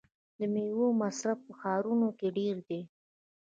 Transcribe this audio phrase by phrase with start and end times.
[0.37, 2.81] د میوو مصرف په ښارونو کې ډیر دی.